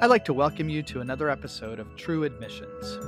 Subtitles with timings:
[0.00, 2.98] I'd like to welcome you to another episode of True Admissions.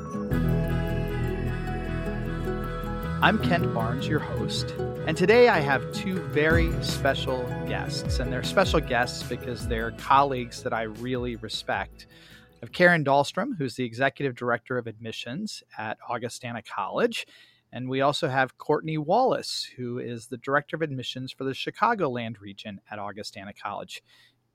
[3.23, 4.71] I'm Kent Barnds, your host,
[5.07, 8.19] and today I have two very special guests.
[8.19, 12.09] And they're special guests because they're colleagues that I really respect.
[12.55, 17.25] I have Karen Dahlstrom, who's the Executive Director of Admissions at Augustana College.
[17.73, 22.41] And we also have Courtney Wallace, who is the Director of Admissions for the Chicagoland
[22.41, 24.03] region at Augustana College.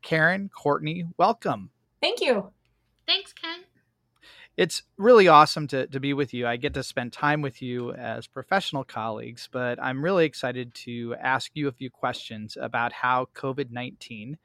[0.02, 1.70] Karen, Courtney, welcome.
[2.02, 2.52] Thank you.
[3.08, 3.62] Thanks, Ken.
[4.58, 6.48] It's really awesome to, to be with you.
[6.48, 11.14] I get to spend time with you as professional colleagues, but I'm really excited to
[11.20, 14.38] ask you a few questions about how COVID 19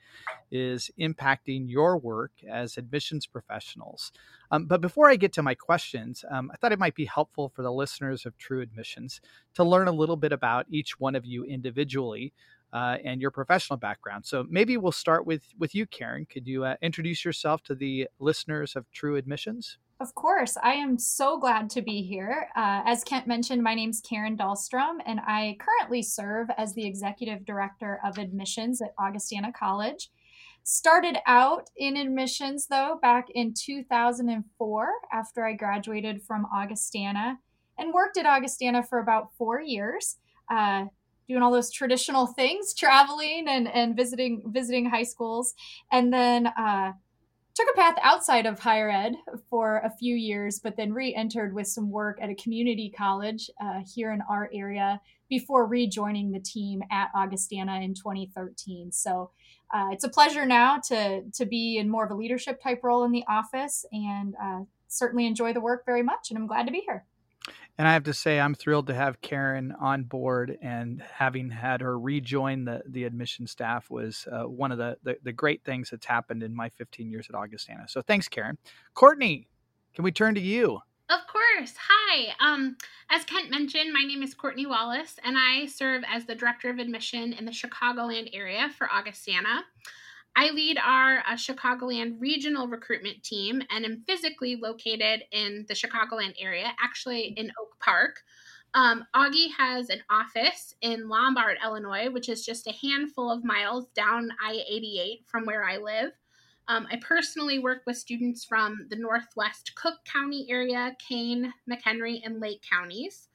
[0.51, 4.11] is impacting your work as admissions professionals.
[4.51, 7.49] Um, but before I get to my questions, um, I thought it might be helpful
[7.49, 9.21] for the listeners of True Admissions
[9.55, 12.33] to learn a little bit about each one of you individually
[12.73, 14.25] uh, and your professional background.
[14.25, 16.27] So maybe we'll start with with you, Karen.
[16.27, 19.79] Could you uh, introduce yourself to the listeners of True Admissions?
[20.01, 22.49] Of course, I am so glad to be here.
[22.57, 26.87] Uh, as Kent mentioned, my name is Karen Dahlstrom, and I currently serve as the
[26.87, 30.11] Executive Director of Admissions at Augustana College.
[30.63, 37.39] Started out in admissions, though, back in 2004 after I graduated from Augustana
[37.79, 40.17] and worked at Augustana for about four years.
[40.51, 40.87] Uh,
[41.31, 45.55] doing all those traditional things, traveling and, and visiting visiting high schools,
[45.93, 46.93] and then uh,
[47.55, 49.15] took a path outside of higher ed
[49.49, 53.81] for a few years, but then re-entered with some work at a community college uh,
[53.95, 58.91] here in our area before rejoining the team at Augustana in 2013.
[58.91, 59.31] So
[59.73, 63.05] uh, it's a pleasure now to to be in more of a leadership type role
[63.05, 66.31] in the office, and uh, certainly enjoy the work very much.
[66.31, 67.05] And I'm glad to be here.
[67.81, 71.81] And I have to say, I'm thrilled to have Karen on board, and having had
[71.81, 75.89] her rejoin the the admission staff was uh, one of the, the, the great things
[75.89, 77.87] that's happened in my 15 years at Augustana.
[77.89, 78.59] So thanks, Karen.
[78.93, 79.49] Courtney,
[79.95, 80.81] can we turn to you?
[81.09, 81.73] Of course.
[81.89, 82.35] Hi.
[82.39, 82.77] Um,
[83.09, 86.79] as Kent mentioned, my name is Courtney Wallace, and I serve as the director of
[86.79, 89.63] admission in the Chicagoland area for Augustana.
[90.37, 96.35] I lead our uh, Chicagoland regional recruitment team and am physically located in the Chicagoland
[96.41, 98.23] area, actually in Oak Park.
[98.73, 103.87] Um, Augie has an office in Lombard, Illinois, which is just a handful of miles
[103.95, 106.13] down I 88 from where I live.
[106.69, 112.39] Um, I personally work with students from the Northwest Cook County area, Kane, McHenry, and
[112.39, 113.29] Lake counties.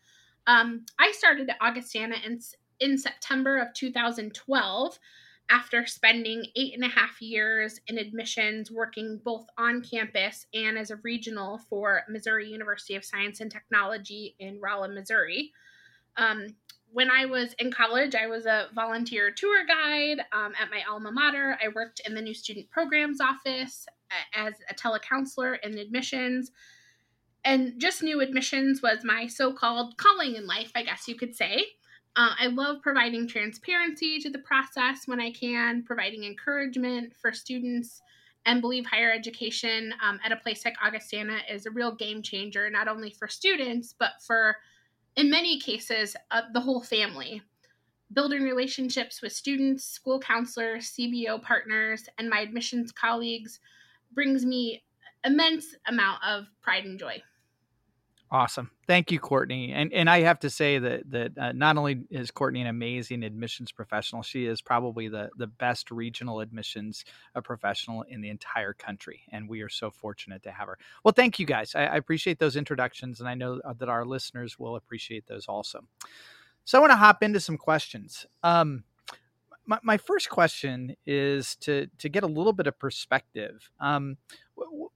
[0.48, 2.40] Um, I started at Augustana in,
[2.80, 5.00] in September of 2012
[5.50, 10.90] after spending eight and a half years in admissions, working both on campus and as
[10.90, 15.52] a regional for Missouri University of Science and Technology in Rolla, Missouri.
[16.18, 16.48] Um,
[16.92, 21.12] when I was in college, I was a volunteer tour guide um, at my alma
[21.12, 21.58] mater.
[21.64, 23.86] I worked in the new student programs office
[24.34, 26.52] as a telecounselor in admissions.
[27.44, 31.36] And just new admissions was my so called calling in life, I guess you could
[31.36, 31.66] say.
[32.16, 38.02] Uh, I love providing transparency to the process when I can, providing encouragement for students,
[38.46, 42.70] and believe higher education um, at a place like Augustana is a real game changer,
[42.70, 44.56] not only for students, but for,
[45.18, 47.42] in many cases, uh, the whole family.
[48.14, 53.60] Building relationships with students, school counselors, CBO partners, and my admissions colleagues
[54.14, 54.84] brings me
[55.26, 57.22] immense amount of pride and joy.
[58.32, 58.72] Awesome.
[58.88, 59.72] Thank you, Courtney.
[59.72, 63.24] And and I have to say that that uh, not only is Courtney an amazing
[63.24, 68.74] admissions professional, she is probably the the best regional admissions uh, professional in the entire
[68.74, 70.78] country, and we are so fortunate to have her.
[71.04, 71.76] Well, thank you guys.
[71.76, 75.46] I, I appreciate those introductions, and I know uh, that our listeners will appreciate those
[75.48, 75.82] also.
[76.66, 78.26] So I want to hop into some questions.
[78.42, 78.84] Um,
[79.66, 83.70] my, my first question is to to get a little bit of perspective.
[83.80, 84.18] Um,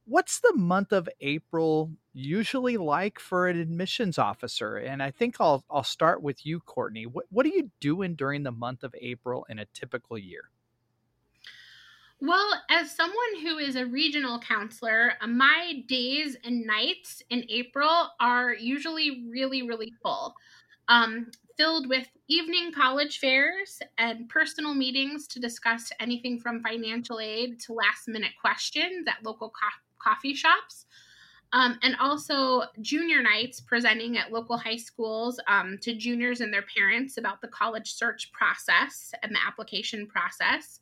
[0.04, 4.76] what's the month of April usually like for an admissions officer?
[4.76, 7.06] And I think I'll I'll start with you, Courtney.
[7.06, 10.50] What what are you doing during the month of April in a typical year?
[12.22, 18.10] Well, as someone who is a regional counselor, uh, my days and nights in April
[18.20, 20.34] are usually really, really full.
[20.88, 27.60] Um, filled with evening college fairs and personal meetings to discuss anything from financial aid
[27.60, 30.86] to last minute questions at local co- coffee shops.
[31.52, 36.64] Um, and also junior nights presenting at local high schools um, to juniors and their
[36.74, 40.80] parents about the college search process and the application process.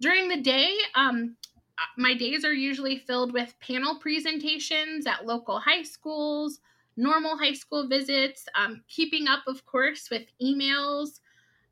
[0.00, 1.34] During the day, um,
[1.78, 6.60] uh, my days are usually filled with panel presentations at local high schools,
[6.96, 11.20] normal high school visits, um, keeping up, of course, with emails,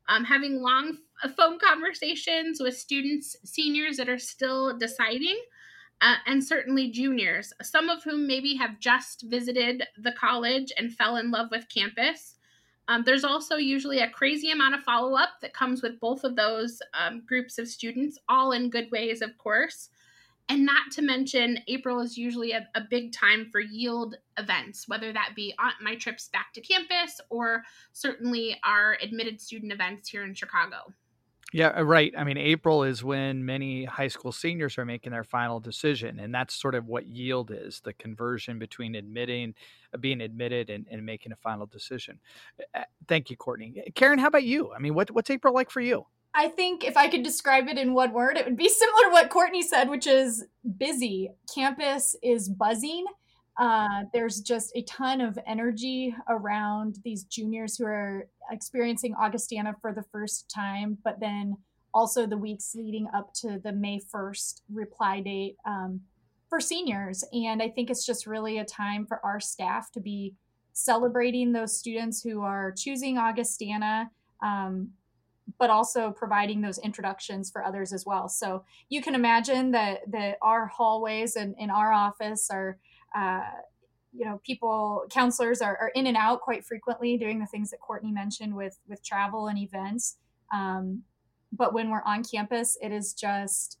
[0.07, 0.97] um, having long
[1.35, 5.39] phone conversations with students, seniors that are still deciding,
[6.01, 11.15] uh, and certainly juniors, some of whom maybe have just visited the college and fell
[11.15, 12.35] in love with campus.
[12.87, 16.35] Um, there's also usually a crazy amount of follow up that comes with both of
[16.35, 19.89] those um, groups of students, all in good ways, of course.
[20.47, 25.11] And not to mention, April is usually a, a big time for yield events, whether
[25.11, 27.63] that be on my trips back to campus or
[27.93, 30.93] certainly our admitted student events here in Chicago.
[31.55, 32.13] Yeah, uh, right.
[32.17, 36.35] I mean, April is when many high school seniors are making their final decision, and
[36.35, 39.55] that's sort of what yield is the conversion between admitting,
[39.93, 42.19] uh, being admitted, and, and making a final decision.
[42.73, 43.81] Uh, thank you, Courtney.
[43.95, 44.73] Karen, how about you?
[44.73, 46.05] I mean, what, what's April like for you?
[46.35, 49.09] I think if I could describe it in one word, it would be similar to
[49.11, 50.45] what Courtney said, which is
[50.77, 51.31] busy.
[51.53, 53.05] Campus is buzzing.
[53.57, 59.93] Uh, there's just a ton of energy around these juniors who are experiencing Augustana for
[59.93, 61.55] the first time, but then
[61.93, 66.01] also the weeks leading up to the May 1st reply date um,
[66.49, 67.23] for seniors.
[67.31, 70.35] And I think it's just really a time for our staff to be
[70.73, 74.11] celebrating those students who are choosing Augustana.
[74.43, 74.89] Um,
[75.57, 78.27] but also providing those introductions for others as well.
[78.27, 82.77] So you can imagine that that our hallways and in our office are
[83.15, 83.41] uh,
[84.11, 87.79] you know people counselors are, are, in and out quite frequently doing the things that
[87.79, 90.17] courtney mentioned with with travel and events.
[90.53, 91.03] Um,
[91.51, 93.79] but when we're on campus it is just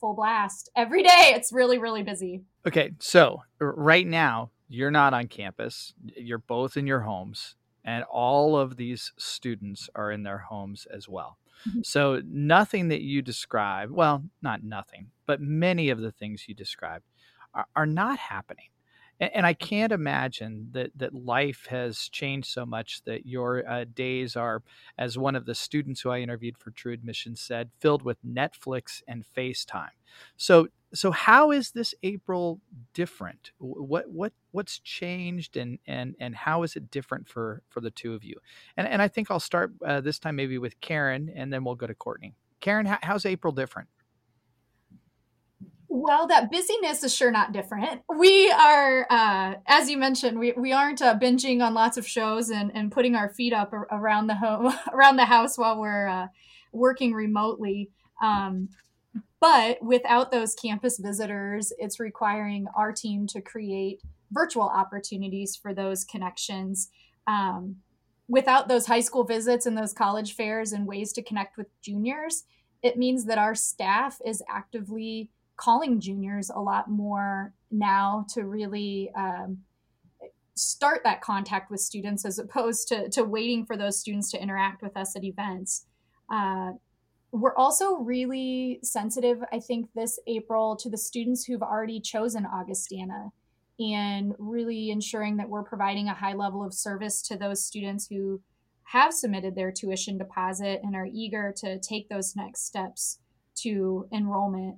[0.00, 1.32] full blast every day.
[1.34, 2.42] It's really really busy.
[2.66, 5.92] Okay so right now you're not on campus.
[6.16, 11.08] You're both in your homes and all of these students are in their homes as
[11.08, 11.38] well
[11.68, 11.80] mm-hmm.
[11.82, 17.04] so nothing that you describe well not nothing but many of the things you described
[17.54, 18.68] are, are not happening
[19.22, 23.84] and, and I can't imagine that that life has changed so much that your uh,
[23.94, 24.62] days are,
[24.98, 29.02] as one of the students who I interviewed for True Admission said, filled with Netflix
[29.06, 29.94] and FaceTime.
[30.36, 32.60] So so how is this April
[32.92, 33.52] different?
[33.58, 38.14] What what what's changed and and and how is it different for for the two
[38.14, 38.36] of you?
[38.76, 41.74] And and I think I'll start uh, this time maybe with Karen, and then we'll
[41.74, 42.34] go to Courtney.
[42.60, 43.88] Karen, how, how's April different?
[45.94, 48.00] Well, that busyness is sure not different.
[48.16, 52.48] We are, uh, as you mentioned, we, we aren't uh, binging on lots of shows
[52.48, 56.28] and, and putting our feet up around the home around the house while we're uh,
[56.72, 57.90] working remotely.
[58.22, 58.70] Um,
[59.42, 64.00] but without those campus visitors, it's requiring our team to create
[64.30, 66.90] virtual opportunities for those connections.
[67.26, 67.78] Um,
[68.28, 72.44] without those high school visits and those college fairs and ways to connect with juniors,
[72.84, 79.10] it means that our staff is actively calling juniors a lot more now to really
[79.16, 79.58] um,
[80.54, 84.82] start that contact with students as opposed to, to waiting for those students to interact
[84.82, 85.86] with us at events.
[86.32, 86.74] Uh,
[87.32, 93.32] we're also really sensitive, I think, this April to the students who've already chosen Augustana
[93.80, 98.40] and really ensuring that we're providing a high level of service to those students who
[98.84, 103.18] have submitted their tuition deposit and are eager to take those next steps
[103.54, 104.76] to enrollment.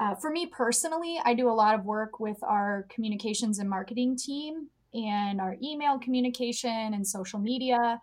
[0.00, 4.16] Uh, for me personally, I do a lot of work with our communications and marketing
[4.16, 8.00] team and our email communication and social media.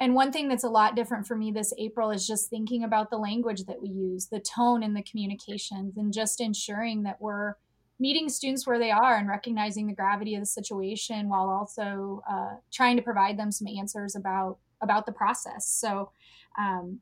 [0.00, 3.10] And one thing that's a lot different for me this April is just thinking about
[3.10, 7.54] the language that we use, the tone in the communications, and just ensuring that we're
[8.00, 12.56] meeting students where they are and recognizing the gravity of the situation while also uh,
[12.72, 15.68] trying to provide them some answers about about the process.
[15.68, 16.10] So
[16.58, 17.00] um,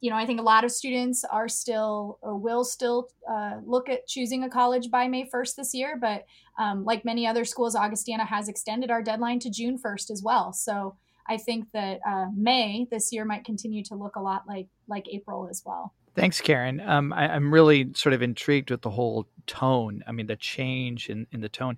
[0.00, 3.88] you know, I think a lot of students are still or will still uh, look
[3.88, 5.98] at choosing a college by May 1st this year.
[6.00, 6.26] But
[6.58, 10.52] um, like many other schools, Augustana has extended our deadline to June 1st as well.
[10.52, 10.96] So
[11.28, 15.06] I think that uh, May this year might continue to look a lot like like
[15.08, 15.92] April as well.
[16.16, 16.80] Thanks, Karen.
[16.80, 20.02] Um, I, am really sort of intrigued with the whole tone.
[20.06, 21.76] I mean, the change in, in the tone.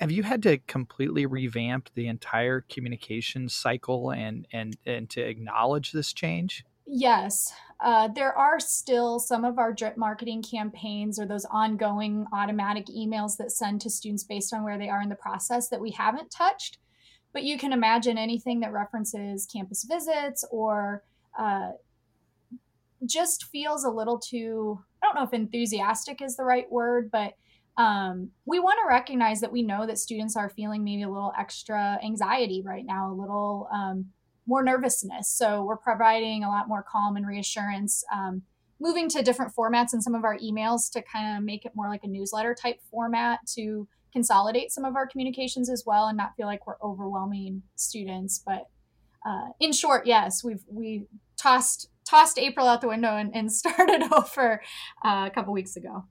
[0.00, 5.92] Have you had to completely revamp the entire communication cycle and and and to acknowledge
[5.92, 6.62] this change?
[6.86, 12.86] Yes, uh, there are still some of our drip marketing campaigns or those ongoing automatic
[12.88, 15.92] emails that send to students based on where they are in the process that we
[15.92, 16.76] haven't touched.
[17.34, 21.02] But you can imagine anything that references campus visits or
[21.38, 21.72] uh,
[23.04, 27.34] just feels a little too, I don't know if enthusiastic is the right word, but
[27.76, 31.32] um, we want to recognize that we know that students are feeling maybe a little
[31.38, 33.68] extra anxiety right now, a little.
[33.70, 34.06] Um,
[34.46, 35.28] more nervousness.
[35.28, 38.42] So we're providing a lot more calm and reassurance, um,
[38.80, 41.88] moving to different formats in some of our emails to kind of make it more
[41.88, 46.34] like a newsletter type format to consolidate some of our communications as well and not
[46.36, 48.42] feel like we're overwhelming students.
[48.46, 48.68] But
[49.26, 51.06] uh, in short, yes, we've we
[51.36, 54.62] tossed tossed April out the window and, and started over
[55.04, 56.04] uh, a couple weeks ago.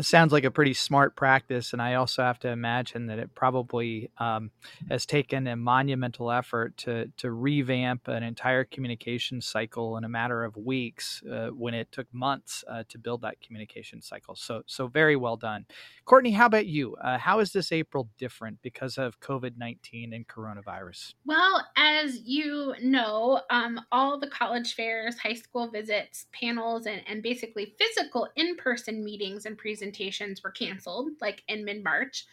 [0.00, 1.72] Sounds like a pretty smart practice.
[1.72, 4.50] And I also have to imagine that it probably um,
[4.88, 10.44] has taken a monumental effort to, to revamp an entire communication cycle in a matter
[10.44, 14.34] of weeks uh, when it took months uh, to build that communication cycle.
[14.34, 15.66] So, so very well done.
[16.04, 16.96] Courtney, how about you?
[16.96, 21.14] Uh, how is this April different because of COVID 19 and coronavirus?
[21.24, 27.22] Well, as you know, um, all the college fairs, high school visits, panels, and, and
[27.22, 32.24] basically physical in person meetings and presentations were canceled, like in mid March.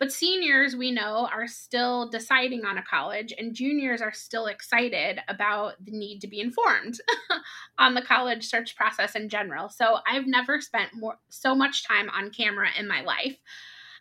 [0.00, 5.20] But seniors, we know, are still deciding on a college, and juniors are still excited
[5.28, 6.98] about the need to be informed
[7.78, 9.68] on the college search process in general.
[9.68, 13.36] So I've never spent more so much time on camera in my life.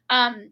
[0.09, 0.51] Um,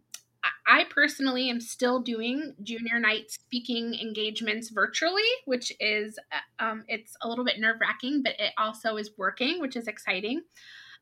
[0.68, 7.16] I personally am still doing junior night speaking engagements virtually, which is uh, um, it's
[7.22, 10.42] a little bit nerve wracking, but it also is working, which is exciting.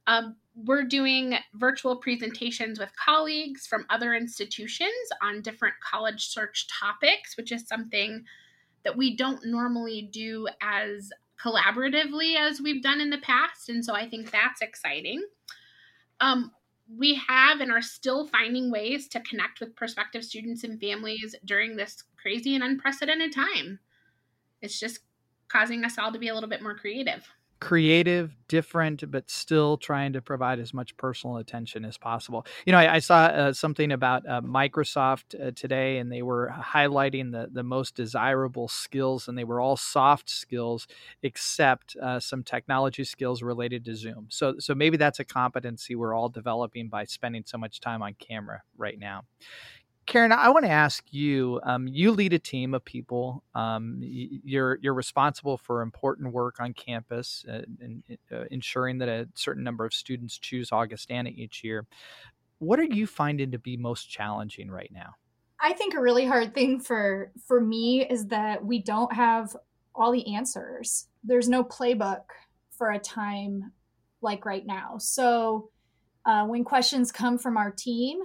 [0.08, 7.36] Um, we're doing virtual presentations with colleagues from other institutions on different college search topics,
[7.36, 8.24] which is something
[8.84, 11.12] that we don't normally do as
[11.44, 13.68] collaboratively as we've done in the past.
[13.68, 15.24] And so I think that's exciting.
[16.22, 16.52] Um,
[16.98, 21.76] we have and are still finding ways to connect with prospective students and families during
[21.76, 23.80] this crazy and unprecedented time.
[24.62, 25.00] It's just
[25.48, 27.28] causing us all to be a little bit more creative
[27.60, 32.46] creative, different, but still trying to provide as much personal attention as possible.
[32.66, 36.54] You know, I, I saw uh, something about uh, Microsoft uh, today, and they were
[36.58, 40.88] highlighting the the most desirable skills, and they were all soft skills,
[41.24, 44.28] except uh, some technology skills related to Zoom.
[44.30, 48.16] So, so maybe that's a competency we're all developing by spending so much time on
[48.16, 49.24] camera right now.
[50.06, 51.60] Karen, I want to ask you.
[51.64, 53.44] Um, you lead a team of people.
[53.56, 59.28] Um, you're you're responsible for important work on campus uh, and uh, ensuring that a
[59.34, 61.88] certain number of students choose Augustana each year.
[62.60, 65.16] What are you finding to be most challenging right now?
[65.60, 69.56] I think a really hard thing for for me is that we don't have
[69.96, 71.08] all the answers.
[71.24, 72.26] There's no playbook
[72.78, 73.72] for a time
[74.22, 74.98] like right now.
[75.00, 75.72] So
[76.28, 78.20] uh, when questions come from our team.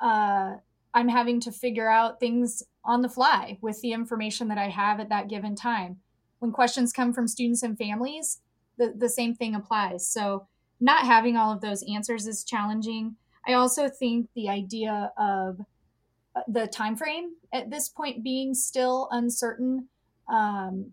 [0.00, 0.54] Uh,
[0.94, 5.00] I'm having to figure out things on the fly with the information that I have
[5.00, 5.98] at that given time.
[6.40, 8.40] When questions come from students and families,
[8.78, 10.08] the, the same thing applies.
[10.08, 10.48] So,
[10.80, 13.14] not having all of those answers is challenging.
[13.46, 15.60] I also think the idea of
[16.34, 19.88] uh, the time frame at this point being still uncertain
[20.28, 20.90] um,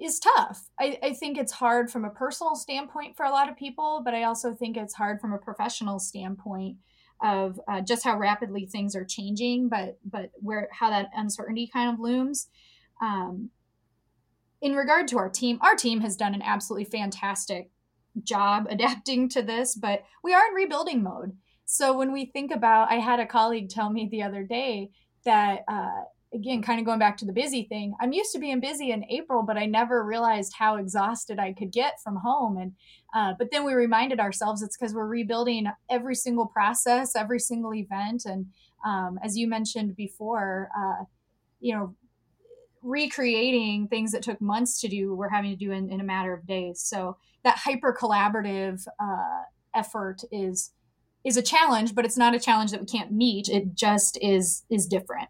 [0.00, 0.68] is tough.
[0.80, 4.14] I, I think it's hard from a personal standpoint for a lot of people, but
[4.14, 6.76] I also think it's hard from a professional standpoint
[7.22, 11.92] of uh, just how rapidly things are changing, but but where how that uncertainty kind
[11.92, 12.48] of looms.
[13.00, 13.50] Um,
[14.60, 17.70] in regard to our team, our team has done an absolutely fantastic
[18.22, 21.36] job adapting to this, but we are in rebuilding mode.
[21.64, 24.90] So when we think about, I had a colleague tell me the other day
[25.24, 26.02] that uh,
[26.34, 29.04] again, kind of going back to the busy thing, I'm used to being busy in
[29.10, 32.56] April, but I never realized how exhausted I could get from home.
[32.56, 32.72] And
[33.14, 37.74] uh, but then we reminded ourselves it's because we're rebuilding every single process, every single
[37.74, 38.46] event, and
[38.84, 41.04] um, as you mentioned before, uh,
[41.60, 41.94] you know,
[42.82, 46.32] recreating things that took months to do, we're having to do in, in a matter
[46.32, 46.80] of days.
[46.80, 49.42] So that hyper collaborative uh,
[49.74, 50.72] effort is
[51.24, 53.48] is a challenge, but it's not a challenge that we can't meet.
[53.48, 55.28] It just is is different.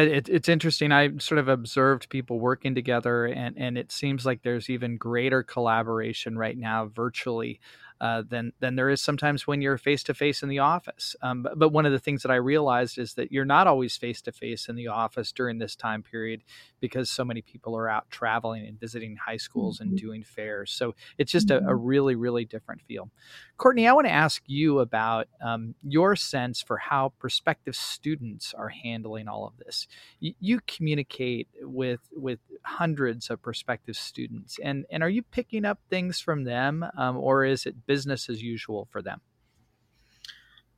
[0.00, 0.92] It, it's interesting.
[0.92, 5.42] I sort of observed people working together, and, and it seems like there's even greater
[5.42, 7.60] collaboration right now virtually
[8.00, 11.14] uh, than than there is sometimes when you're face to face in the office.
[11.22, 13.96] Um, but, but, one of the things that I realized is that you're not always
[13.96, 16.42] face to face in the office during this time period
[16.82, 19.90] because so many people are out traveling and visiting high schools mm-hmm.
[19.90, 20.70] and doing fairs.
[20.72, 21.64] So it's just mm-hmm.
[21.64, 21.86] a, a, mm-hmm.
[21.86, 23.10] really really different feel.
[23.56, 28.68] Courtney, I want to ask you about um, your sense for how prospective students are
[28.68, 29.86] handling all of this.
[30.20, 35.78] You, you communicate with with hundreds of prospective students, and and are you picking up
[35.88, 39.20] things from them, um, or is it business as usual for them?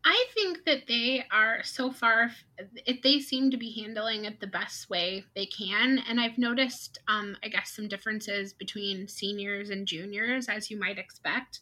[0.06, 2.30] I think that they are so far,
[3.02, 5.98] they seem to be handling it the best way they can.
[6.06, 10.98] And I've noticed, um, I guess, some differences between seniors and juniors, as you might
[10.98, 11.60] expect.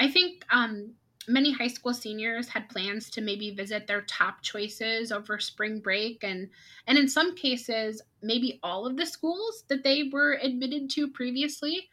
[0.00, 0.94] I think um,
[1.28, 6.24] many high school seniors had plans to maybe visit their top choices over spring break
[6.24, 6.48] and
[6.86, 11.88] and in some cases maybe all of the schools that they were admitted to previously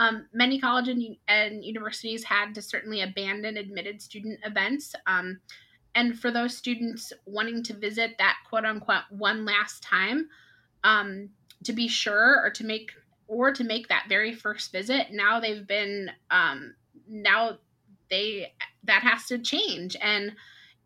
[0.00, 4.94] um, many colleges and, and, universities had to certainly abandon admitted student events.
[5.06, 5.40] Um,
[5.94, 10.30] and for those students wanting to visit that quote unquote one last time,
[10.84, 11.28] um,
[11.64, 12.92] to be sure or to make
[13.28, 16.74] or to make that very first visit, now they've been um,
[17.06, 17.58] now
[18.08, 18.54] they
[18.84, 20.32] that has to change and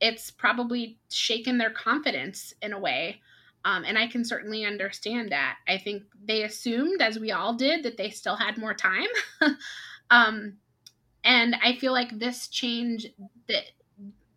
[0.00, 3.20] it's probably shaken their confidence in a way
[3.64, 7.82] um, and i can certainly understand that i think they assumed as we all did
[7.82, 9.06] that they still had more time
[10.10, 10.54] um,
[11.24, 13.06] and i feel like this change
[13.48, 13.64] that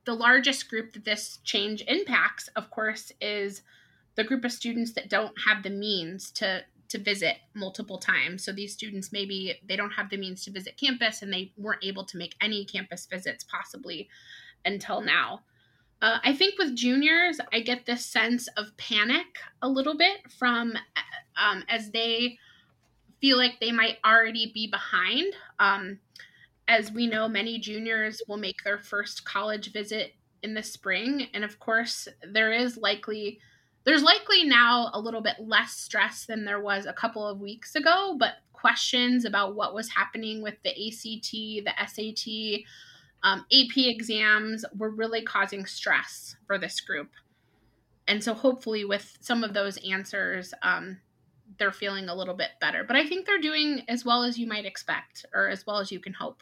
[0.05, 3.61] the largest group that this change impacts of course is
[4.15, 8.43] the group of students that don't have the means to to visit multiple times.
[8.43, 11.83] So these students maybe they don't have the means to visit campus and they weren't
[11.83, 14.09] able to make any campus visits possibly
[14.65, 15.41] until now.
[16.01, 19.25] Uh, I think with juniors, I get this sense of panic
[19.61, 20.73] a little bit from
[21.35, 22.37] um, as they
[23.19, 25.33] feel like they might already be behind.
[25.59, 25.99] Um,
[26.67, 30.13] as we know, many juniors will make their first college visit
[30.43, 31.27] in the spring.
[31.33, 33.39] And of course, there is likely
[33.85, 37.73] there's likely now a little bit less stress than there was a couple of weeks
[37.73, 42.65] ago, but questions about what was happening with the ACT, the SAT,
[43.23, 47.09] um, AP exams were really causing stress for this group.
[48.07, 50.99] And so hopefully, with some of those answers, um,
[51.57, 52.83] they're feeling a little bit better.
[52.83, 55.91] But I think they're doing as well as you might expect or as well as
[55.91, 56.41] you can hope.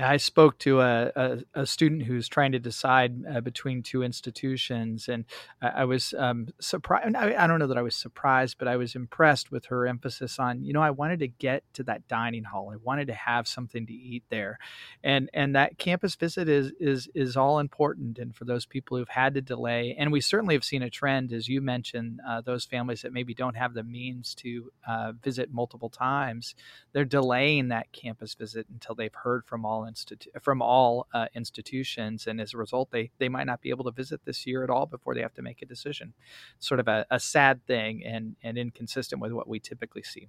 [0.00, 5.08] I spoke to a, a, a, student who's trying to decide uh, between two institutions,
[5.08, 5.24] and
[5.60, 7.14] I, I was um, surprised.
[7.14, 10.38] I, I, don't know that I was surprised, but I was impressed with her emphasis
[10.38, 12.70] on, you know, I wanted to get to that dining hall.
[12.72, 14.58] I wanted to have something to eat there,
[15.04, 18.18] and and that campus visit is is is all important.
[18.18, 21.32] And for those people who've had to delay, and we certainly have seen a trend,
[21.32, 25.52] as you mentioned, uh, those families that maybe don't have the means to uh, visit
[25.52, 26.54] multiple times,
[26.92, 32.26] they're delaying that campus visit until they've heard from all institu- from all uh, institutions,
[32.26, 34.70] and as a result, they they might not be able to visit this year at
[34.70, 36.14] all before they have to make a decision.
[36.58, 40.28] Sort of a, a sad thing and and inconsistent with what we typically see.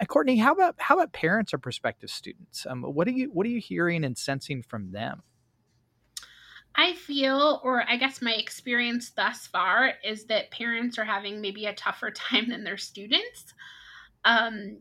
[0.00, 2.66] Uh, Courtney, how about how about parents or prospective students?
[2.68, 5.22] Um, what are you what are you hearing and sensing from them?
[6.74, 11.66] I feel, or I guess my experience thus far, is that parents are having maybe
[11.66, 13.54] a tougher time than their students.
[14.24, 14.78] Um,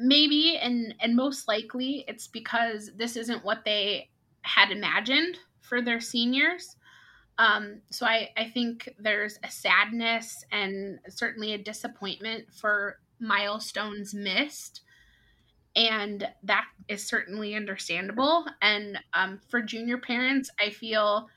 [0.00, 4.08] maybe and and most likely it's because this isn't what they
[4.42, 6.76] had imagined for their seniors.
[7.38, 14.82] Um, so I, I think there's a sadness and certainly a disappointment for milestones missed.
[15.74, 18.46] And that is certainly understandable.
[18.62, 21.28] And um, for junior parents i feel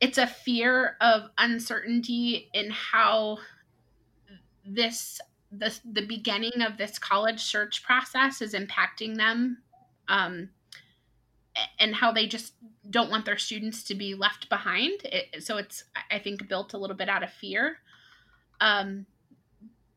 [0.00, 3.38] it's a fear of uncertainty in how
[4.66, 5.20] this
[5.58, 9.58] the the beginning of this college search process is impacting them
[10.08, 10.50] um,
[11.78, 12.54] and how they just
[12.88, 15.00] don't want their students to be left behind.
[15.04, 17.78] It, so it's i think built a little bit out of fear.
[18.60, 19.06] Um,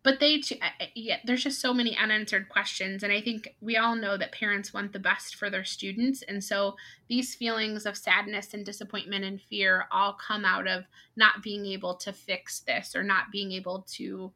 [0.04, 0.56] but they too,
[0.96, 4.74] yeah there's just so many unanswered questions and i think we all know that parents
[4.74, 6.76] want the best for their students and so
[7.10, 11.96] these feelings of sadness and disappointment and fear all come out of not being able
[11.96, 14.32] to fix this or not being able to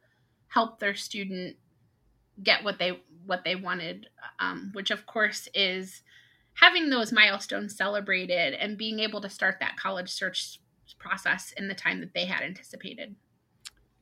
[0.54, 1.56] help their student
[2.42, 4.06] get what they what they wanted
[4.38, 6.02] um, which of course is
[6.54, 10.60] having those milestones celebrated and being able to start that college search
[10.98, 13.16] process in the time that they had anticipated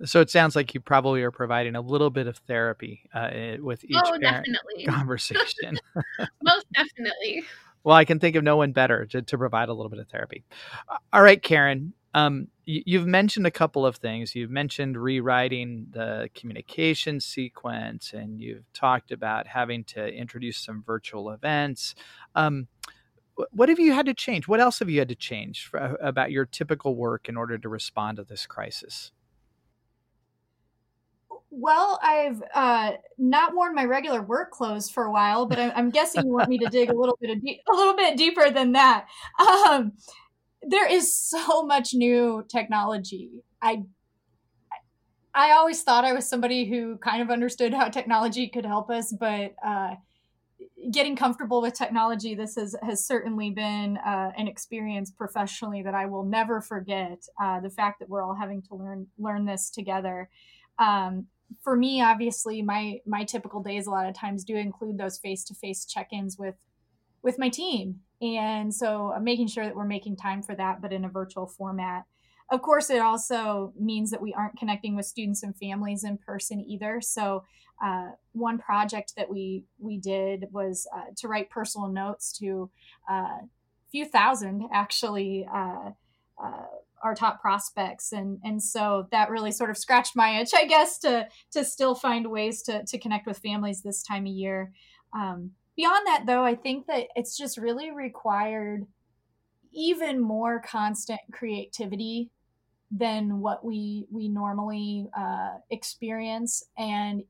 [0.04, 3.84] so it sounds like you probably are providing a little bit of therapy uh, with
[3.84, 4.84] each oh, definitely.
[4.88, 5.78] conversation.
[6.42, 7.44] Most definitely.
[7.84, 10.08] Well, I can think of no one better to, to provide a little bit of
[10.08, 10.44] therapy.
[11.12, 11.92] All right, Karen.
[12.14, 14.34] Um, you've mentioned a couple of things.
[14.34, 21.30] You've mentioned rewriting the communication sequence, and you've talked about having to introduce some virtual
[21.30, 21.94] events.
[22.34, 22.68] Um,
[23.50, 24.46] what have you had to change?
[24.46, 27.68] What else have you had to change for, about your typical work in order to
[27.68, 29.10] respond to this crisis?
[31.54, 35.90] Well, I've uh, not worn my regular work clothes for a while, but I'm, I'm
[35.90, 38.72] guessing you want me to dig a little bit de- a little bit deeper than
[38.72, 39.06] that.
[39.68, 39.92] Um,
[40.62, 43.44] there is so much new technology.
[43.60, 43.84] I
[45.34, 49.14] I always thought I was somebody who kind of understood how technology could help us,
[49.18, 49.94] but uh,
[50.90, 56.06] getting comfortable with technology, this has has certainly been uh, an experience professionally that I
[56.06, 57.24] will never forget.
[57.40, 60.28] Uh, the fact that we're all having to learn learn this together.
[60.78, 61.26] Um,
[61.62, 65.44] for me, obviously, my my typical days a lot of times do include those face
[65.44, 66.56] to face check ins with
[67.22, 70.92] with my team and so I'm making sure that we're making time for that, but
[70.92, 72.04] in a virtual format.
[72.50, 76.60] Of course, it also means that we aren't connecting with students and families in person
[76.60, 77.00] either.
[77.00, 77.44] So,
[77.82, 82.70] uh, one project that we we did was uh, to write personal notes to
[83.08, 83.38] a uh,
[83.90, 85.90] few thousand, actually, uh,
[86.42, 86.66] uh,
[87.02, 90.98] our top prospects, and and so that really sort of scratched my itch, I guess,
[91.00, 94.72] to to still find ways to to connect with families this time of year.
[95.12, 98.86] Um, beyond that, though, I think that it's just really required
[99.72, 102.30] even more constant creativity
[102.90, 107.22] than what we we normally uh, experience, and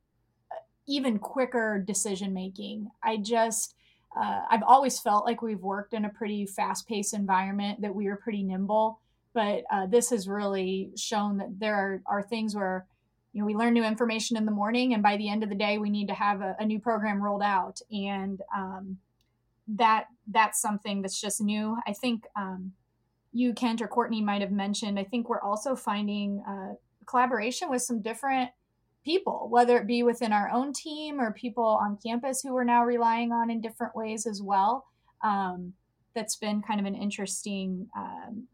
[0.50, 0.56] uh,
[0.88, 2.88] even quicker decision making.
[3.02, 3.74] I just
[4.16, 8.08] uh, I've always felt like we've worked in a pretty fast paced environment, that we
[8.08, 9.00] are pretty nimble.
[9.34, 12.86] But uh, this has really shown that there are, are things where
[13.32, 15.54] you know we learn new information in the morning and by the end of the
[15.54, 18.98] day we need to have a, a new program rolled out and um,
[19.68, 22.72] that that's something that's just new i think um,
[23.32, 26.74] you kent or courtney might have mentioned i think we're also finding uh,
[27.06, 28.50] collaboration with some different
[29.04, 32.84] people, whether it be within our own team or people on campus who we're now
[32.84, 34.86] relying on in different ways as well.
[35.22, 35.74] Um,
[36.14, 38.46] that's been kind of an interesting um,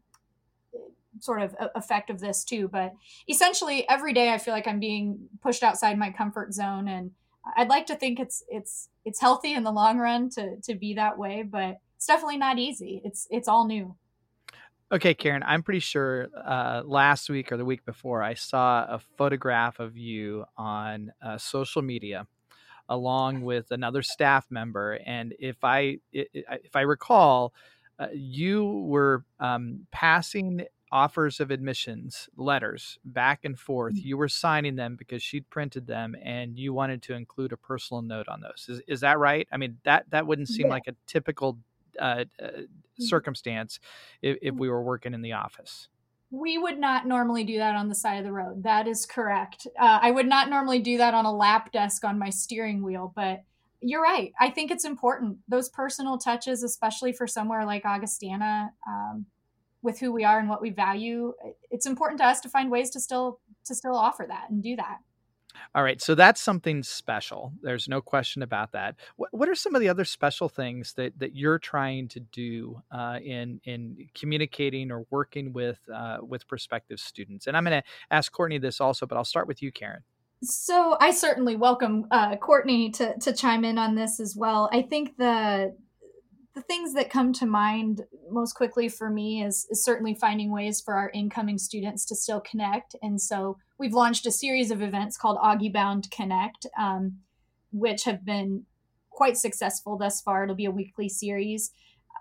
[1.19, 2.67] sort of effect of this too.
[2.67, 2.93] But
[3.27, 7.11] essentially, every day I feel like I'm being pushed outside my comfort zone, and
[7.55, 10.93] I'd like to think it's it's it's healthy in the long run to to be
[10.95, 13.01] that way, but it's definitely not easy.
[13.03, 13.95] It's it's all new.
[14.91, 18.99] Okay, Karen, I'm pretty sure uh, last week or the week before I saw a
[19.17, 22.25] photograph of you on uh, social media
[22.89, 24.99] along with another staff member.
[25.05, 27.53] And if I if I recall,
[27.99, 33.95] uh, you were um, passing offers of admissions letters back and forth.
[33.95, 34.03] Mm.
[34.03, 38.01] You were signing them because she'd printed them, and you wanted to include a personal
[38.01, 38.65] note on those.
[38.67, 39.47] Is, is that right?
[39.51, 40.73] I mean that that wouldn't seem yeah.
[40.73, 41.59] like a typical
[41.99, 43.03] uh, uh, mm-hmm.
[43.03, 43.79] circumstance
[44.21, 45.89] if, if we were working in the office.
[46.31, 48.63] We would not normally do that on the side of the road.
[48.63, 49.65] That is correct.
[49.79, 53.11] Uh, I would not normally do that on a lap desk on my steering wheel,
[53.15, 53.43] but
[53.81, 54.31] you're right.
[54.39, 55.37] I think it's important.
[55.47, 59.25] Those personal touches, especially for somewhere like Augustana, um,
[59.81, 61.33] with who we are and what we value,
[61.71, 64.75] it's important to us to find ways to still to still offer that and do
[64.75, 64.97] that.
[65.75, 67.53] All right, so that's something special.
[67.61, 68.95] There's no question about that.
[69.17, 72.81] What, what are some of the other special things that, that you're trying to do
[72.91, 77.47] uh, in in communicating or working with uh, with prospective students?
[77.47, 80.01] And I'm going to ask Courtney this also, but I'll start with you, Karen.
[80.41, 84.69] So I certainly welcome uh, Courtney to to chime in on this as well.
[84.71, 85.75] I think the
[86.59, 90.81] the things that come to mind most quickly for me is, is certainly finding ways
[90.81, 92.97] for our incoming students to still connect.
[93.01, 97.19] And so we've launched a series of events called Augie Bound Connect, um,
[97.71, 98.65] which have been
[99.09, 100.43] quite successful thus far.
[100.43, 101.71] It'll be a weekly series.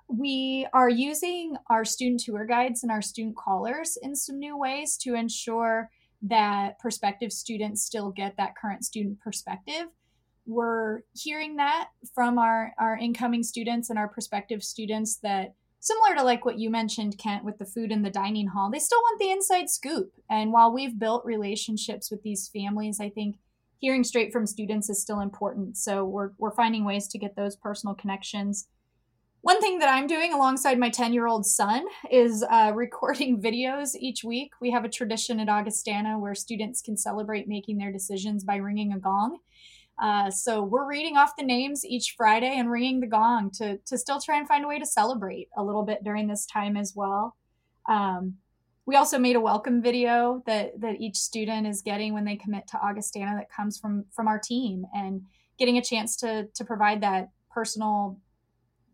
[0.07, 4.97] We are using our student tour guides and our student callers in some new ways
[4.99, 5.91] to ensure
[6.23, 9.87] that prospective students still get that current student perspective
[10.49, 16.25] we're hearing that from our our incoming students and our prospective students that similar to
[16.25, 19.21] like what you mentioned kent with the food in the dining hall they still want
[19.21, 20.11] the inside scoop.
[20.31, 23.37] And while we've built relationships with these families i think
[23.79, 25.77] hearing straight from students is still important.
[25.77, 28.67] So we're, we're finding ways to get those personal connections.
[29.43, 33.95] One thing that i'm doing alongside my 10 year old son is uh, recording videos
[33.95, 34.53] each week.
[34.61, 38.93] We have a tradition at augustana where students can celebrate making their decisions by ringing
[38.93, 39.39] a gong
[39.99, 43.99] uh, so we're reading off the names each Friday and ringing the gong to to
[43.99, 46.93] still try and find a way to celebrate a little bit during this time as
[46.95, 47.37] well.
[47.89, 48.35] Um,
[48.87, 52.67] we also made a welcome video that that each student is getting when they commit
[52.69, 55.23] to Augustana that comes from from our team and
[55.59, 58.19] getting a chance to to provide that personal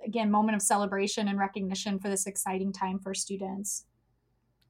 [0.04, 3.84] again moment of celebration and recognition for this exciting time for students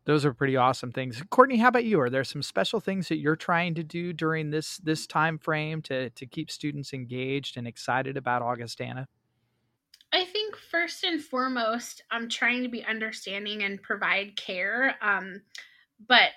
[0.07, 1.23] those are pretty awesome things.
[1.31, 2.01] Courtney how about you?
[2.01, 5.83] Are there some special things that you're trying to do during this this time frame
[5.83, 9.09] to to keep students engaged and excited about augustana?
[10.13, 15.43] I think first and foremost i'm trying to be understanding and provide care um,
[16.07, 16.31] but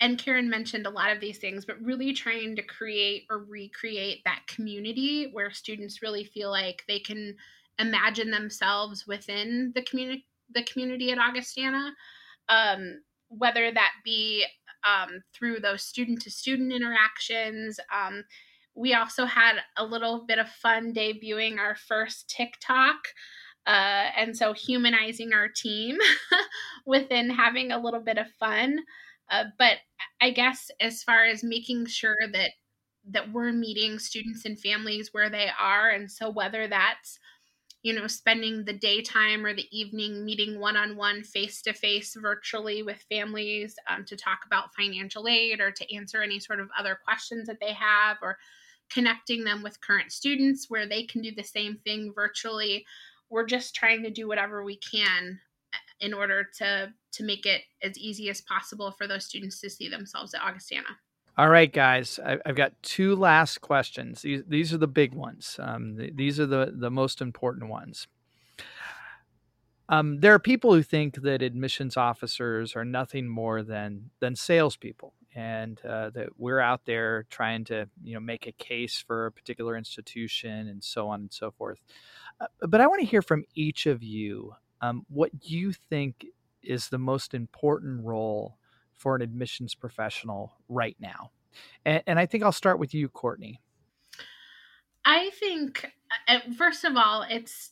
[0.00, 4.22] and Karen mentioned a lot of these things, but really trying to create or recreate
[4.24, 7.34] that community where students really feel like they can
[7.80, 11.92] imagine themselves within the community the community at Augustana
[12.48, 14.44] um, whether that be
[14.84, 17.78] um, through those student to student interactions.
[17.94, 18.24] Um,
[18.74, 22.96] we also had a little bit of fun debuting our first TikTok.
[23.66, 25.98] Uh, and so humanizing our team
[26.86, 28.78] within having a little bit of fun.
[29.30, 29.74] Uh, but
[30.22, 32.50] I guess as far as making sure that
[33.10, 37.18] that we're meeting students and families where they are, and so whether that's
[37.82, 42.16] you know, spending the daytime or the evening meeting one on one, face to face,
[42.20, 46.68] virtually with families um, to talk about financial aid or to answer any sort of
[46.76, 48.36] other questions that they have, or
[48.90, 52.84] connecting them with current students where they can do the same thing virtually.
[53.30, 55.38] We're just trying to do whatever we can
[55.72, 59.70] uh, in order to to make it as easy as possible for those students to
[59.70, 60.98] see themselves at Augustana.
[61.38, 64.22] All right, guys, I, have got two last questions.
[64.22, 65.54] These, these are the big ones.
[65.62, 68.08] Um, these are the, the most important ones.
[69.88, 75.14] Um, there are people who think that admissions officers are nothing more than than salespeople,
[75.32, 79.32] and uh, that we're out there trying to you know make a case for a
[79.32, 81.78] particular institution and so on and so forth.
[82.40, 86.26] Uh, but I want to hear from each of you um, what you think
[86.64, 88.57] is the most important role
[88.98, 91.30] for an admissions professional right now,
[91.84, 93.60] and, and I think I'll start with you, Courtney.
[95.04, 95.90] I think,
[96.28, 97.70] uh, first of all, it's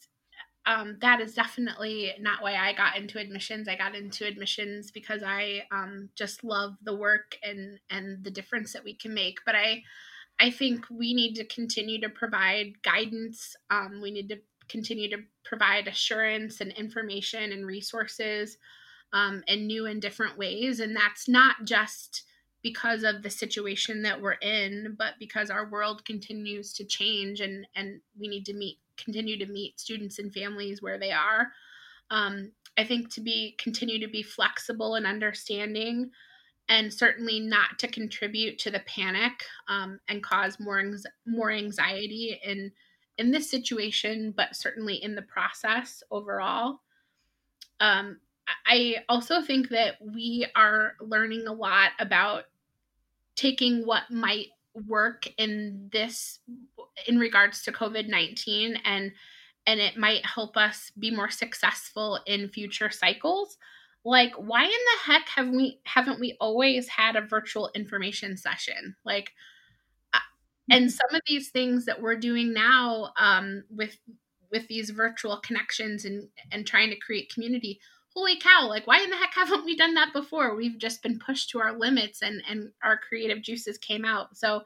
[0.66, 3.68] um, that is definitely not why I got into admissions.
[3.68, 8.72] I got into admissions because I um, just love the work and and the difference
[8.72, 9.38] that we can make.
[9.46, 9.82] But I
[10.40, 13.54] I think we need to continue to provide guidance.
[13.70, 18.58] Um, we need to continue to provide assurance and information and resources
[19.12, 20.80] um, in new and different ways.
[20.80, 22.24] And that's not just
[22.62, 27.66] because of the situation that we're in, but because our world continues to change and
[27.76, 31.52] and we need to meet continue to meet students and families where they are.
[32.10, 36.10] Um, I think to be continue to be flexible and understanding,
[36.68, 40.82] and certainly not to contribute to the panic um, and cause more
[41.26, 42.72] more anxiety in
[43.18, 46.80] in this situation, but certainly in the process overall.
[47.80, 48.18] Um,
[48.66, 52.44] I also think that we are learning a lot about
[53.34, 54.48] taking what might
[54.86, 56.38] work in this
[57.06, 59.12] in regards to covid-19 and
[59.66, 63.58] and it might help us be more successful in future cycles.
[64.04, 68.94] Like why in the heck have we haven't we always had a virtual information session?
[69.04, 69.32] Like
[70.14, 70.20] uh,
[70.70, 73.98] and some of these things that we're doing now um, with
[74.52, 77.80] with these virtual connections and and trying to create community
[78.16, 80.56] holy cow like why in the heck haven't we done that before?
[80.56, 84.36] We've just been pushed to our limits and and our creative juices came out.
[84.36, 84.62] So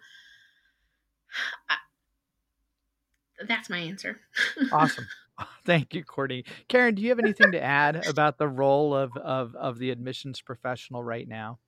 [3.48, 4.20] that's my answer.
[4.72, 5.06] Awesome.
[5.64, 6.44] Thank you courtney.
[6.68, 10.40] Karen do you have anything to add about the role of of of the admissions
[10.40, 11.58] professional right now?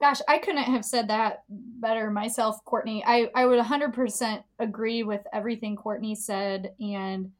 [0.00, 3.02] Gosh i couldn't have said that better myself courtney.
[3.04, 7.32] I i would 100% agree with everything courtney said and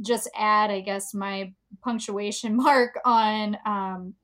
[0.00, 4.14] just add, I guess, my punctuation mark on um,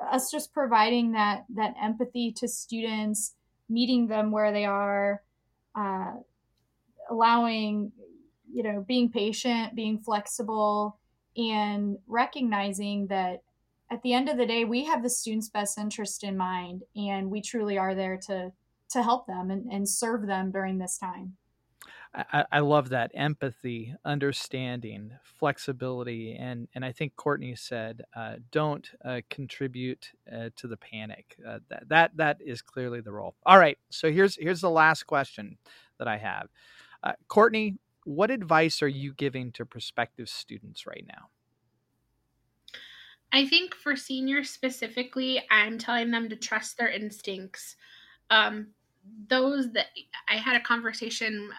[0.00, 3.34] us just providing that that empathy to students,
[3.68, 5.22] meeting them where they are,
[5.74, 6.12] uh,
[7.10, 7.92] allowing,
[8.52, 10.98] you know, being patient, being flexible,
[11.36, 13.42] and recognizing that
[13.90, 17.30] at the end of the day, we have the student's best interest in mind, and
[17.30, 18.52] we truly are there to
[18.88, 21.36] to help them and, and serve them during this time.
[22.16, 28.88] I, I, love that empathy, understanding, flexibility, and and I think Courtney said, uh, don't
[29.04, 31.36] uh, contribute uh, to the panic.
[31.46, 33.34] Uh, that that that is clearly the role.
[33.44, 35.58] All right, so here's here's the last question
[35.98, 36.48] that I have,
[37.02, 37.76] uh, Courtney.
[38.04, 41.28] What advice are you giving to prospective students right now?
[43.32, 47.76] I think for seniors specifically, I'm telling them to trust their instincts.
[48.30, 48.68] Um,
[49.28, 49.86] those that
[50.28, 51.50] I had a conversation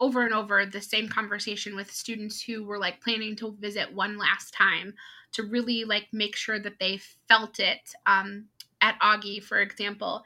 [0.00, 4.18] over and over the same conversation with students who were like planning to visit one
[4.18, 4.94] last time
[5.32, 8.44] to really like make sure that they felt it um,
[8.80, 10.22] at Augie, for example.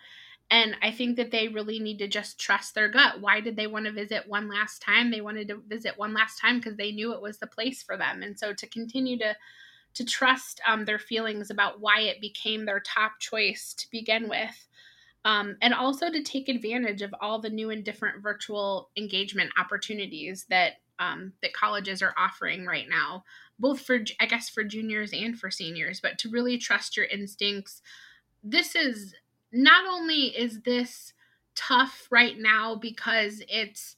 [0.50, 3.20] And I think that they really need to just trust their gut.
[3.20, 5.10] Why did they want to visit one last time?
[5.10, 7.96] They wanted to visit one last time because they knew it was the place for
[7.96, 8.22] them.
[8.22, 9.36] And so to continue to
[9.92, 14.68] to trust um, their feelings about why it became their top choice to begin with
[15.24, 20.46] um, and also to take advantage of all the new and different virtual engagement opportunities
[20.48, 23.24] that um, that colleges are offering right now,
[23.58, 26.00] both for I guess for juniors and for seniors.
[26.00, 27.82] But to really trust your instincts,
[28.42, 29.14] this is
[29.52, 31.12] not only is this
[31.54, 33.96] tough right now because it's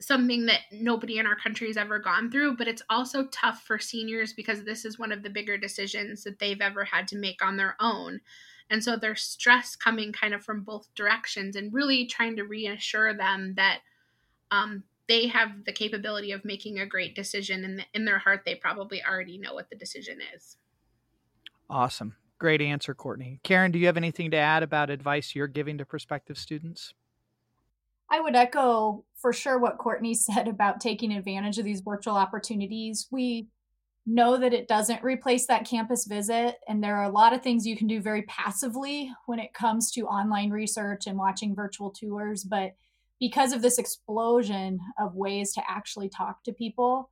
[0.00, 3.78] something that nobody in our country has ever gone through, but it's also tough for
[3.78, 7.42] seniors because this is one of the bigger decisions that they've ever had to make
[7.44, 8.20] on their own.
[8.70, 13.14] And so there's stress coming kind of from both directions and really trying to reassure
[13.14, 13.80] them that
[14.50, 17.64] um, they have the capability of making a great decision.
[17.64, 20.56] And in their heart, they probably already know what the decision is.
[21.68, 22.16] Awesome.
[22.38, 23.40] Great answer, Courtney.
[23.42, 26.94] Karen, do you have anything to add about advice you're giving to prospective students?
[28.10, 33.08] I would echo for sure what Courtney said about taking advantage of these virtual opportunities.
[33.10, 33.48] We
[34.06, 36.56] know that it doesn't replace that campus visit.
[36.68, 39.90] And there are a lot of things you can do very passively when it comes
[39.92, 42.44] to online research and watching virtual tours.
[42.44, 42.74] But
[43.18, 47.10] because of this explosion of ways to actually talk to people,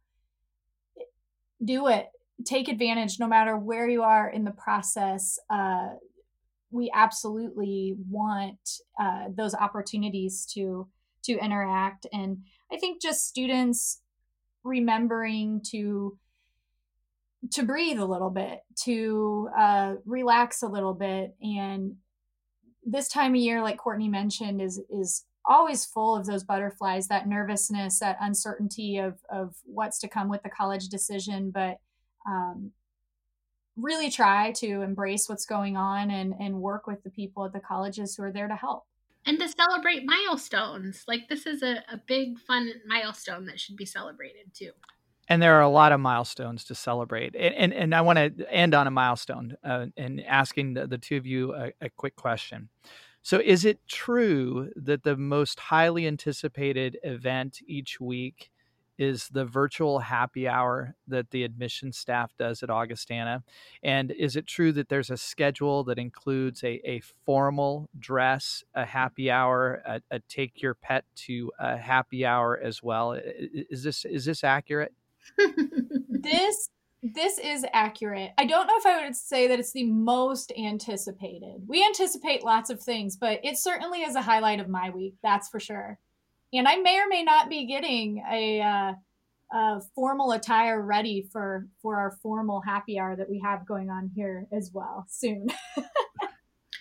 [1.65, 2.09] do it.
[2.45, 5.39] Take advantage no matter where you are in the process.
[5.49, 5.91] Uh,
[6.73, 10.89] we absolutely want uh, those opportunities to
[11.23, 12.39] to interact and
[12.73, 14.01] i think just students
[14.65, 16.19] remembering to
[17.51, 21.97] to breathe a little bit to uh, relax a little bit and
[22.85, 27.29] this time of year like courtney mentioned is is always full of those butterflies that
[27.29, 31.79] nervousness that uncertainty of of what's to come with the college decision but
[32.27, 32.73] um,
[33.77, 37.61] really try to embrace what's going on and and work with the people at the
[37.61, 38.85] colleges who are there to help.
[39.25, 43.87] And to celebrate milestones like this is a, a big fun milestone that should be
[43.87, 44.73] celebrated too
[45.33, 48.53] and there are a lot of milestones to celebrate and and, and i want to
[48.53, 52.17] end on a milestone uh, and asking the, the two of you a, a quick
[52.17, 52.69] question
[53.23, 58.51] so is it true that the most highly anticipated event each week
[58.99, 63.43] is the virtual happy hour that the admission staff does at Augustana?
[63.83, 68.85] And is it true that there's a schedule that includes a, a formal dress, a
[68.85, 73.13] happy hour, a, a take your pet to a happy hour as well?
[73.13, 74.93] Is this is this accurate?
[76.09, 76.69] this
[77.03, 78.31] this is accurate.
[78.39, 81.65] I don't know if I would say that it's the most anticipated.
[81.67, 85.17] We anticipate lots of things, but it certainly is a highlight of my week.
[85.21, 85.99] That's for sure
[86.53, 88.93] and I may or may not be getting a, uh,
[89.57, 94.11] a formal attire ready for for our formal happy hour that we have going on
[94.15, 95.49] here as well soon.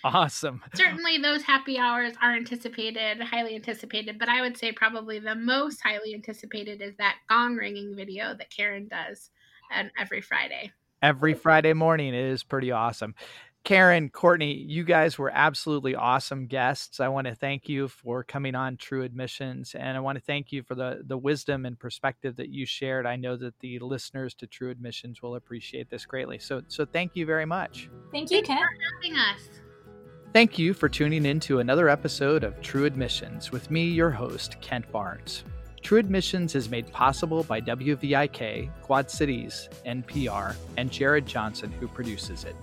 [0.04, 0.62] awesome.
[0.74, 4.18] Certainly, those happy hours are anticipated, highly anticipated.
[4.18, 8.50] But I would say probably the most highly anticipated is that gong ringing video that
[8.50, 9.30] Karen does
[9.70, 10.72] and every Friday.
[11.02, 13.14] Every Friday morning, it is pretty awesome.
[13.64, 16.98] Karen, Courtney, you guys were absolutely awesome guests.
[16.98, 20.50] I want to thank you for coming on True Admissions, and I want to thank
[20.50, 23.06] you for the the wisdom and perspective that you shared.
[23.06, 26.40] I know that the listeners to True Admissions will appreciate this greatly.
[26.40, 27.88] So, so thank you very much.
[28.10, 29.61] Thank you, Ken, for having us.
[30.32, 34.58] Thank you for tuning in to another episode of True Admissions with me, your host,
[34.62, 35.44] Kent Barnds.
[35.82, 42.44] True Admissions is made possible by WVIK, Quad Cities, NPR, and Jared Johnson, who produces
[42.44, 42.56] it.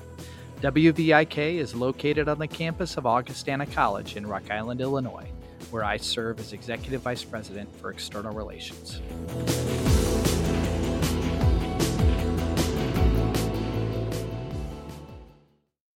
[0.61, 5.29] WVIK is located on the campus of Augustana College in Rock Island, Illinois,
[5.69, 8.99] where I serve as Executive Vice President for External Relations.